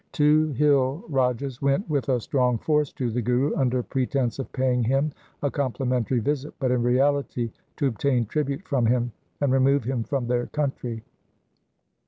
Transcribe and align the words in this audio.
Two 0.11 0.47
hill 0.53 1.03
Rajas 1.09 1.61
went 1.61 1.87
with 1.87 2.09
a 2.09 2.19
strong 2.19 2.57
force 2.57 2.91
to 2.93 3.11
the 3.11 3.21
Guru 3.21 3.55
under 3.55 3.83
pretence 3.83 4.39
of 4.39 4.51
paying 4.51 4.83
him 4.83 5.11
a 5.43 5.51
complimentary 5.51 6.17
visit, 6.17 6.55
but 6.57 6.71
in 6.71 6.81
reality 6.81 7.51
to 7.75 7.85
obtain 7.85 8.25
tribute 8.25 8.63
from 8.67 8.87
him, 8.87 9.11
and 9.41 9.53
remove 9.53 9.83
him 9.83 10.01
from 10.03 10.25
their 10.25 10.47
country. 10.47 11.03